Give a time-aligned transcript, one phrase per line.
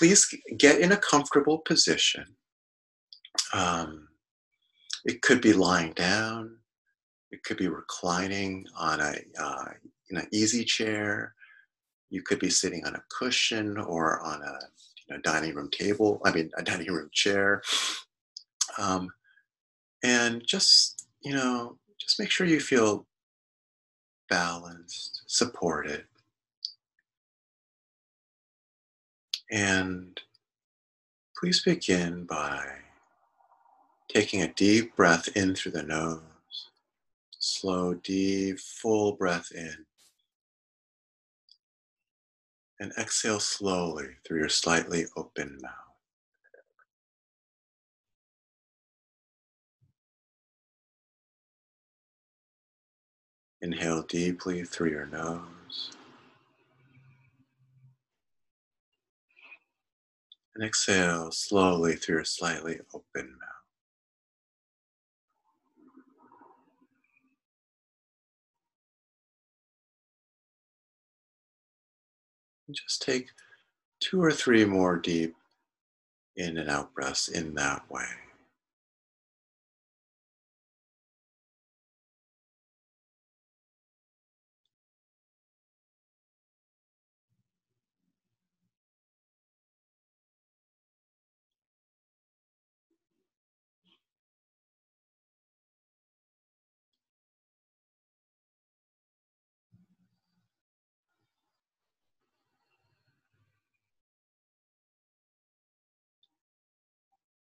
[0.00, 2.24] please get in a comfortable position.
[3.52, 4.08] Um,
[5.04, 6.56] it could be lying down.
[7.30, 9.66] It could be reclining on a uh,
[10.08, 11.34] in an easy chair.
[12.08, 14.58] You could be sitting on a cushion or on a
[15.06, 16.22] you know, dining room table.
[16.24, 17.60] I mean, a dining room chair.
[18.78, 19.10] Um,
[20.02, 23.06] and just you know, just make sure you feel
[24.30, 26.04] balanced, supported,
[29.50, 30.20] and
[31.38, 32.64] please begin by
[34.08, 36.20] taking a deep breath in through the nose.
[37.38, 39.86] Slow, deep, full breath in.
[42.78, 45.72] And exhale slowly through your slightly open mouth.
[53.62, 55.59] Inhale deeply through your nose.
[60.60, 63.48] And exhale slowly through a slightly open mouth.
[72.68, 73.30] And just take
[74.00, 75.34] two or three more deep
[76.36, 78.04] in and out breaths in that way.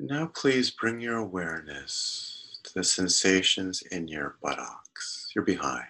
[0.00, 5.86] Now, please bring your awareness to the sensations in your buttocks, your behind.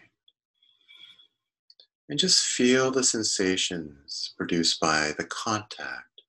[2.08, 6.22] And just feel the sensations produced by the contact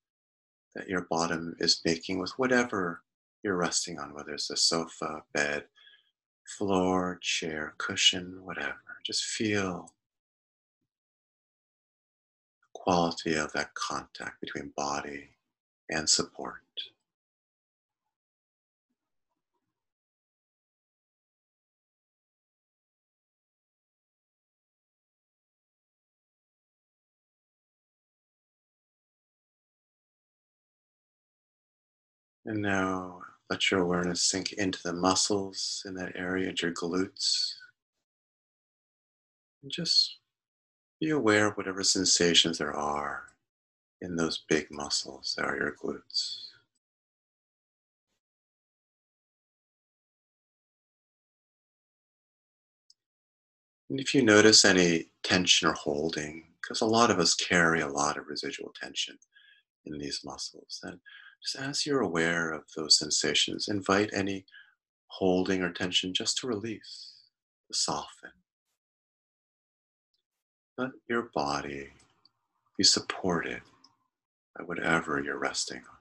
[0.75, 3.02] that your bottom is making with whatever
[3.44, 5.64] you're resting on, whether it's a sofa, bed,
[6.58, 8.76] floor, chair, cushion, whatever.
[9.05, 9.93] Just feel
[12.61, 15.30] the quality of that contact between body
[15.89, 16.55] and support.
[32.49, 33.21] And now
[33.52, 37.54] let your awareness sink into the muscles in that area, your glutes.
[39.61, 40.17] And just
[40.99, 43.26] be aware of whatever sensations there are
[44.02, 46.48] in those big muscles that are your glutes.
[53.92, 57.88] And if you notice any tension or holding, because a lot of us carry a
[57.88, 59.20] lot of residual tension
[59.86, 60.99] in these muscles, then
[61.42, 64.45] just as you're aware of those sensations, invite any
[65.08, 67.14] holding or tension just to release,
[67.72, 68.32] to soften.
[70.77, 71.89] Let your body
[72.77, 73.61] be supported
[74.58, 75.98] by whatever you're resting on.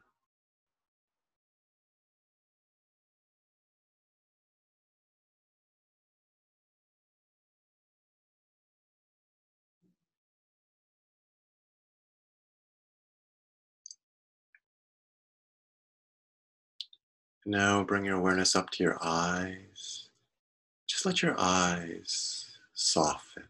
[17.50, 20.10] Now bring your awareness up to your eyes.
[20.86, 22.44] Just let your eyes
[22.74, 23.44] soften.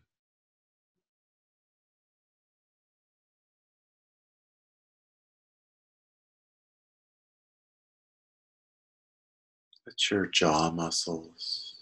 [9.84, 11.74] Let your jaw muscles,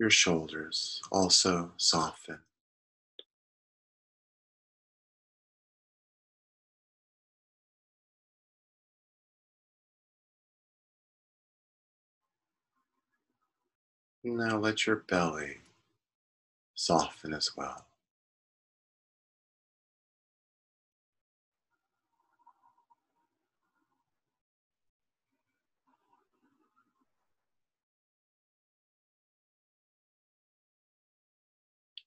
[0.00, 2.40] your shoulders also soften.
[14.24, 15.58] Now let your belly
[16.74, 17.86] soften as well.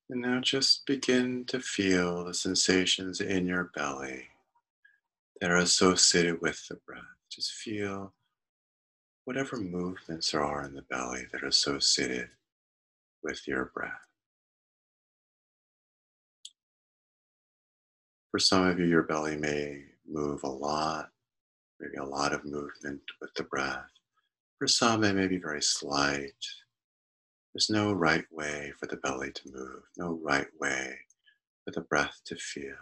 [0.10, 4.28] And now just begin to feel the sensations in your belly
[5.42, 7.02] that are associated with the breath.
[7.30, 8.14] Just feel
[9.26, 12.30] whatever movements there are in the belly that are associated
[13.24, 13.92] with your breath.
[18.32, 21.10] For some of you, your belly may move a lot,
[21.80, 23.90] maybe a lot of movement with the breath.
[24.60, 26.36] For some, it may be very slight.
[27.54, 30.96] There's no right way for the belly to move, no right way
[31.64, 32.76] for the breath to feel.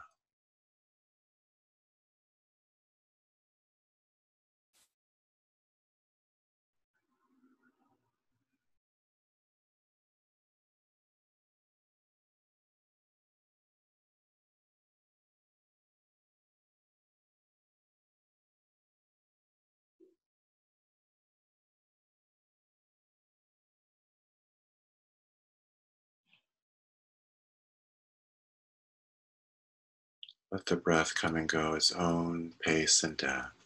[30.53, 33.62] Let the breath come and go its own pace and depth.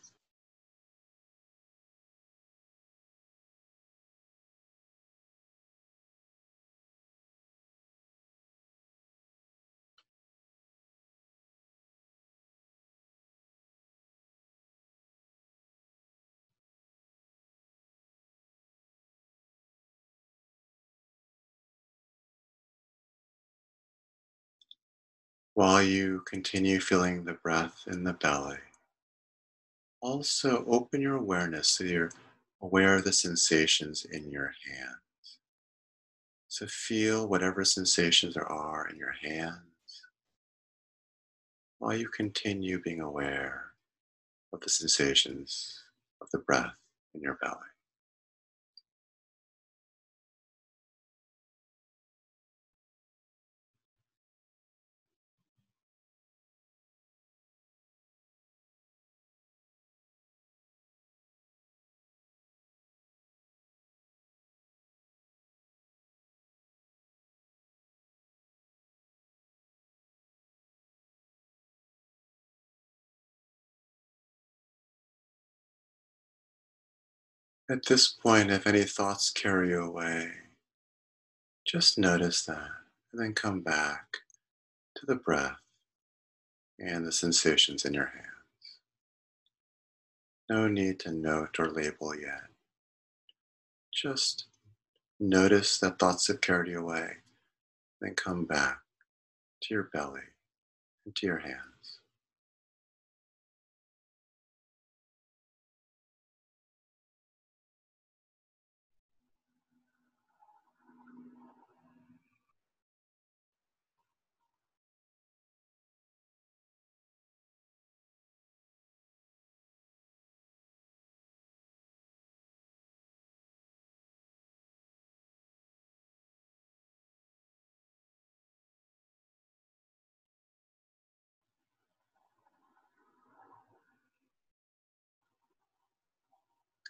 [25.58, 28.60] While you continue feeling the breath in the belly,
[30.02, 32.12] also open your awareness so you're
[32.62, 35.40] aware of the sensations in your hands.
[36.48, 40.04] So feel whatever sensations there are in your hands
[41.80, 43.72] while you continue being aware
[44.54, 45.82] of the sensations
[46.22, 46.78] of the breath
[47.16, 47.58] in your belly.
[77.70, 80.32] At this point, if any thoughts carry you away,
[81.66, 82.70] just notice that
[83.12, 84.20] and then come back
[84.96, 85.60] to the breath
[86.80, 88.26] and the sensations in your hands.
[90.50, 92.44] No need to note or label yet.
[93.94, 94.46] Just
[95.20, 97.18] notice that thoughts have carried you away,
[98.00, 98.80] then come back
[99.64, 100.22] to your belly
[101.06, 101.77] and to your hands.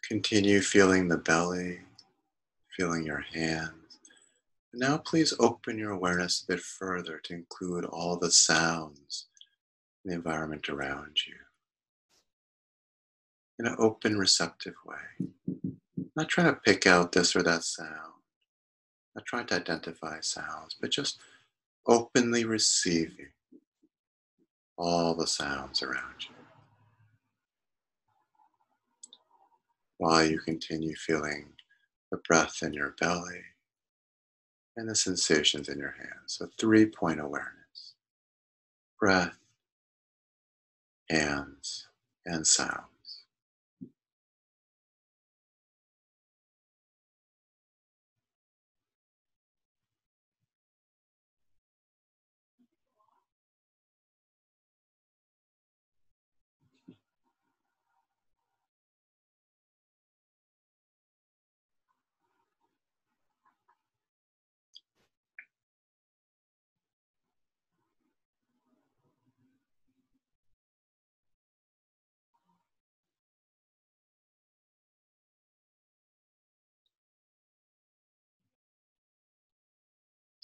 [0.07, 1.79] Continue feeling the belly,
[2.77, 3.99] feeling your hands.
[4.71, 9.25] And now, please open your awareness a bit further to include all the sounds
[10.05, 11.33] in the environment around you
[13.59, 15.27] in an open, receptive way.
[16.15, 18.13] Not trying to pick out this or that sound,
[19.15, 21.19] not trying to identify sounds, but just
[21.85, 23.31] openly receiving
[24.77, 26.36] all the sounds around you.
[29.97, 31.53] While you continue feeling
[32.11, 33.41] the breath in your belly
[34.75, 36.37] and the sensations in your hands.
[36.37, 37.53] So, three point awareness
[38.99, 39.37] breath,
[41.09, 41.87] hands,
[42.25, 42.96] and sound.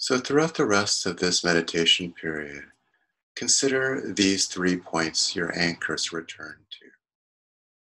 [0.03, 2.65] So, throughout the rest of this meditation period,
[3.37, 6.87] consider these three points your anchors return to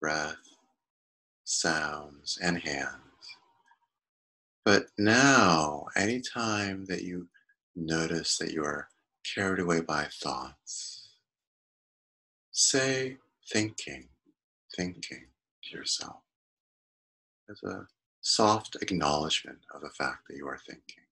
[0.01, 0.35] breath,
[1.45, 3.37] sounds, and hands.
[4.65, 7.29] But now, anytime that you
[7.77, 8.89] notice that you are
[9.33, 11.11] carried away by thoughts,
[12.51, 13.19] say
[13.53, 14.09] thinking,
[14.77, 15.29] thinking
[15.63, 16.23] to yourself
[17.49, 17.87] as a
[18.23, 21.05] soft acknowledgement of the fact that you are thinking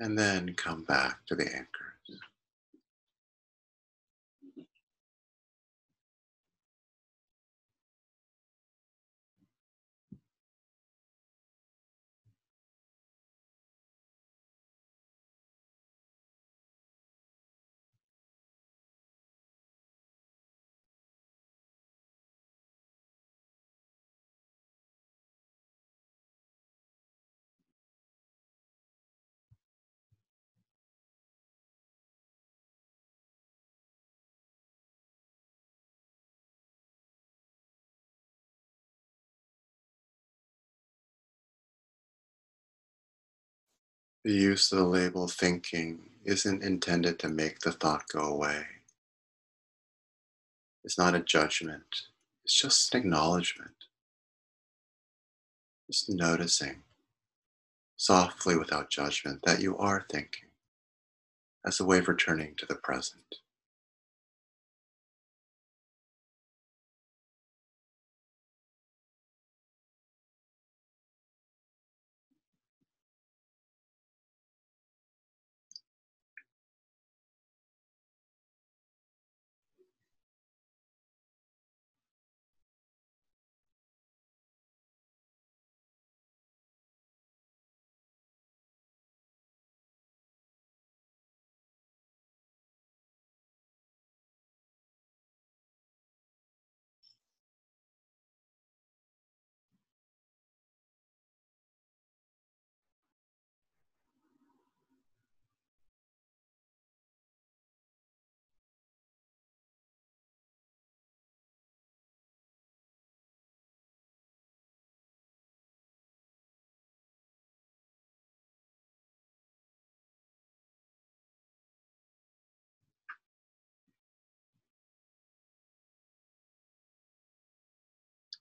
[0.00, 1.97] and then come back to the anchors.
[44.28, 48.62] The use of the label thinking isn't intended to make the thought go away.
[50.84, 51.86] It's not a judgment,
[52.44, 53.86] it's just an acknowledgement.
[55.86, 56.82] Just noticing
[57.96, 60.50] softly without judgment that you are thinking
[61.66, 63.36] as a way of returning to the present.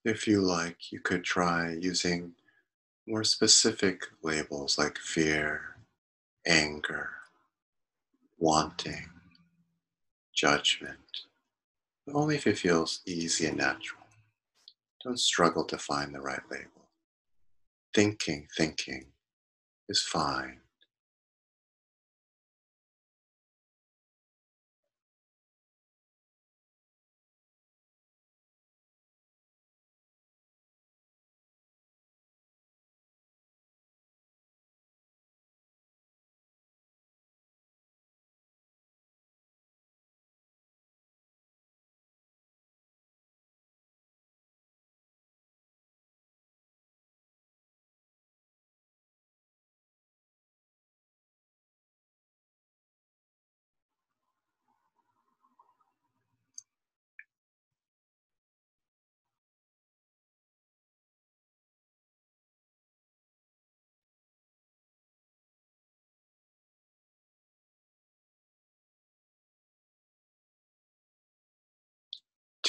[0.07, 2.31] If you like, you could try using
[3.05, 5.75] more specific labels like fear,
[6.45, 7.09] anger,
[8.39, 9.09] wanting,
[10.33, 11.25] judgment,
[12.05, 14.03] but only if it feels easy and natural.
[15.03, 16.87] Don't struggle to find the right label.
[17.93, 19.07] Thinking, thinking
[19.89, 20.61] is fine.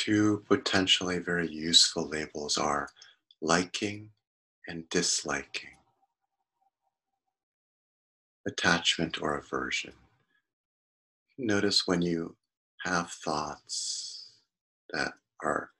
[0.09, 2.89] Two potentially very useful labels are
[3.43, 4.09] liking
[4.67, 5.77] and disliking,
[8.47, 9.93] attachment or aversion.
[11.37, 12.37] Notice when you
[12.87, 14.31] have thoughts
[14.95, 15.13] that
[15.43, 15.73] are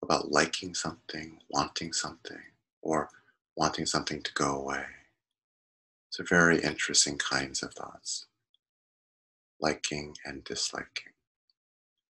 [0.00, 2.42] about liking something, wanting something,
[2.82, 3.10] or
[3.56, 4.84] wanting something to go away.
[6.10, 8.26] So, very interesting kinds of thoughts,
[9.60, 11.14] liking and disliking.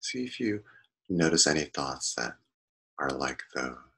[0.02, 0.62] See if you
[1.10, 2.34] notice any thoughts that
[3.00, 3.89] are like those.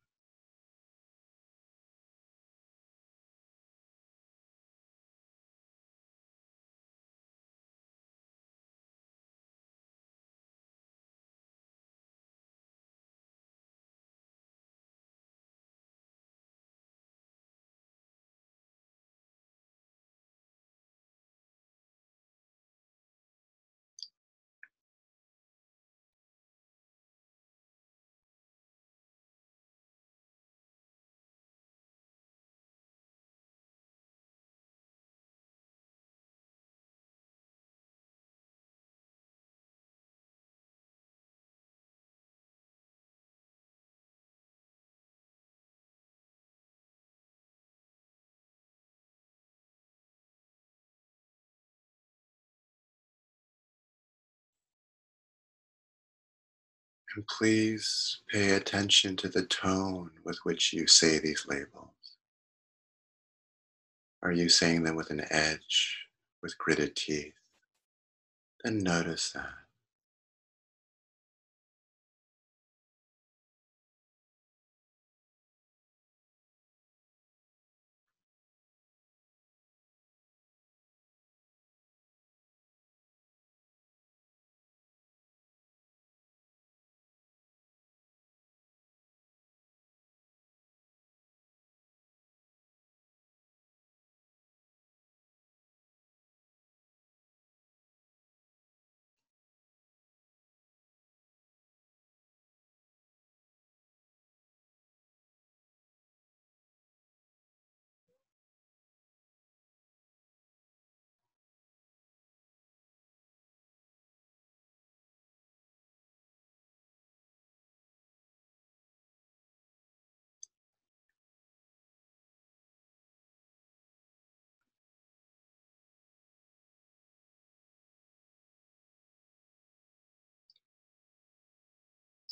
[57.15, 61.89] And please pay attention to the tone with which you say these labels.
[64.23, 65.97] Are you saying them with an edge,
[66.41, 67.33] with gritted teeth?
[68.63, 69.60] Then notice that.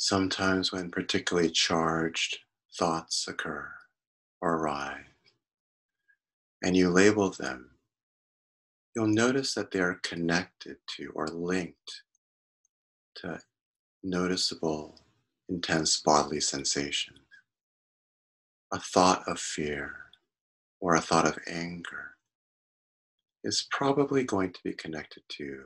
[0.10, 2.40] Sometimes, when particularly charged
[2.76, 3.72] thoughts occur
[4.42, 5.06] or arise,
[6.64, 7.70] and you label them,
[8.96, 12.02] you'll notice that they are connected to or linked
[13.18, 13.40] to
[14.02, 15.00] noticeable,
[15.48, 17.14] intense bodily sensation.
[18.74, 19.96] A thought of fear
[20.80, 22.16] or a thought of anger
[23.44, 25.66] is probably going to be connected to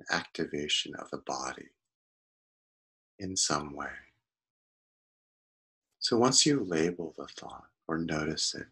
[0.00, 1.68] an activation of the body
[3.18, 3.90] in some way.
[5.98, 8.66] So once you label the thought or notice it,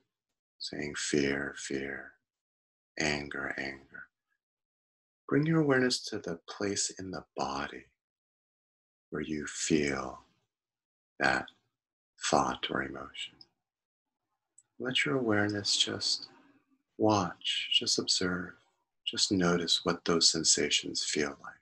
[0.58, 2.12] saying fear, fear,
[2.98, 4.04] anger, anger,
[5.28, 7.84] bring your awareness to the place in the body
[9.10, 10.20] where you feel
[11.18, 11.46] that
[12.24, 13.34] thought or emotion.
[14.78, 16.28] Let your awareness just
[16.98, 18.52] watch, just observe,
[19.04, 21.54] just notice what those sensations feel like.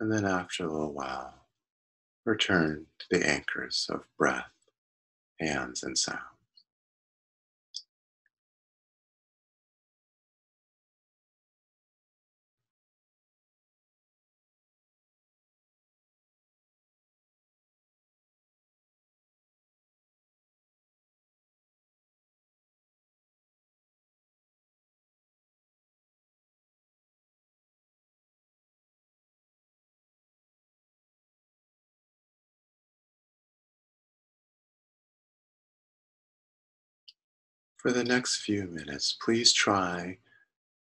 [0.00, 1.34] And then after a little while,
[2.24, 4.52] return to the anchors of breath,
[5.40, 6.20] hands, and sound.
[37.78, 40.18] For the next few minutes, please try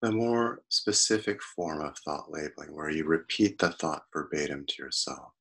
[0.03, 5.31] the more specific form of thought labeling where you repeat the thought verbatim to yourself.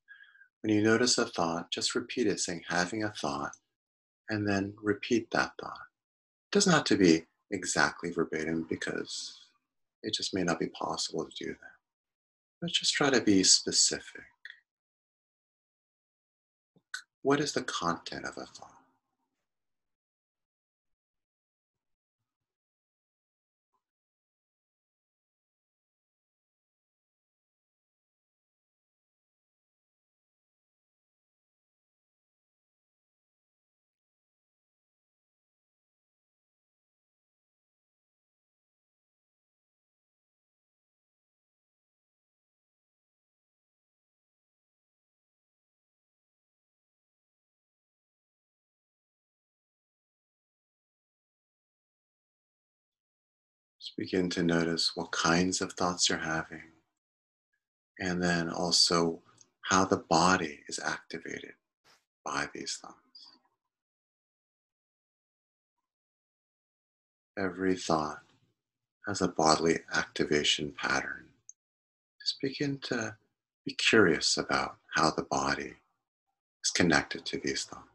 [0.61, 3.51] When you notice a thought, just repeat it, saying, having a thought,
[4.29, 5.85] and then repeat that thought.
[6.47, 9.39] It doesn't have to be exactly verbatim because
[10.01, 11.75] it just may not be possible to do that.
[12.59, 14.23] But just try to be specific.
[17.21, 18.74] What is the content of a thought?
[53.85, 56.71] Just begin to notice what kinds of thoughts you're having,
[57.99, 59.21] and then also
[59.61, 61.53] how the body is activated
[62.23, 63.27] by these thoughts.
[67.37, 68.23] Every thought
[69.05, 71.25] has a bodily activation pattern.
[72.19, 73.15] Just begin to
[73.65, 75.75] be curious about how the body
[76.63, 77.94] is connected to these thoughts.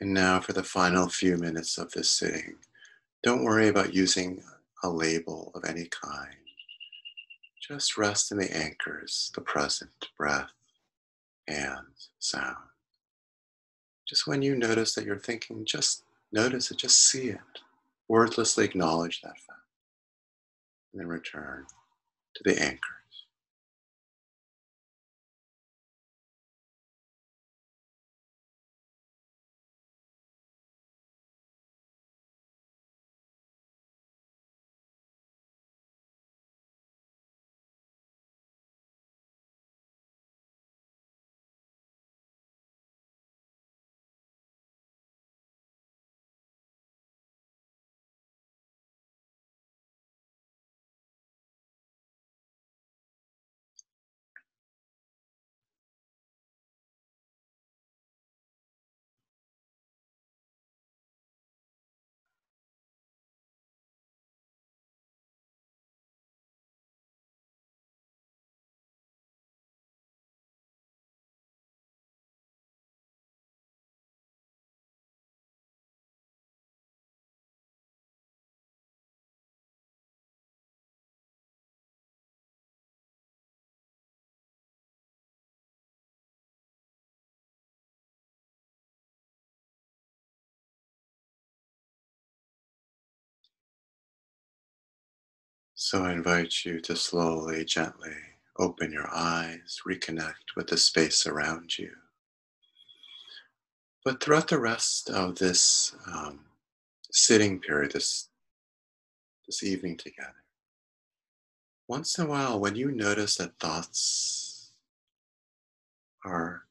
[0.00, 2.56] And now, for the final few minutes of this sitting,
[3.22, 4.42] don't worry about using
[4.82, 6.36] a label of any kind.
[7.66, 10.50] Just rest in the anchors, the present breath,
[11.48, 12.56] hands, sound.
[14.06, 16.02] Just when you notice that you're thinking, just
[16.32, 17.38] notice it, just see it.
[18.08, 19.60] Wordlessly acknowledge that fact.
[20.92, 21.64] And then return
[22.34, 23.03] to the anchor.
[95.76, 98.14] So I invite you to slowly, gently
[98.58, 101.90] open your eyes, reconnect with the space around you.
[104.04, 106.40] But throughout the rest of this um,
[107.10, 108.28] sitting period, this
[109.46, 110.44] this evening together,
[111.88, 114.70] once in a while, when you notice that thoughts
[116.24, 116.62] are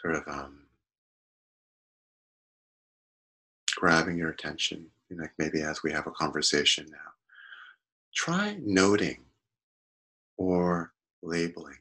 [0.00, 0.60] sort of um,
[3.76, 7.15] grabbing your attention, like maybe as we have a conversation now,
[8.16, 9.18] try noting
[10.38, 11.78] or labeling,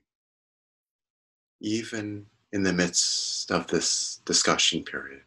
[1.62, 5.22] even in the midst of this discussion period,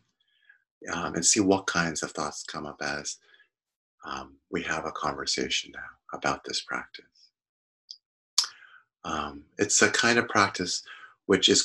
[0.92, 3.16] um, and see what kinds of thoughts come up as
[4.04, 7.04] um, we have a conversation now about this practice.
[9.04, 10.82] Um, it's a kind of practice
[11.26, 11.62] which is